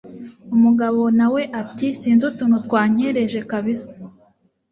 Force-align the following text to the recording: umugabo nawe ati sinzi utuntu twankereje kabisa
umugabo 0.55 1.01
nawe 1.17 1.41
ati 1.61 1.87
sinzi 1.99 2.23
utuntu 2.29 2.57
twankereje 2.65 3.39
kabisa 3.51 3.91